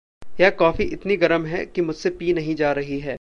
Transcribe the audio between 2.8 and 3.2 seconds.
रही है।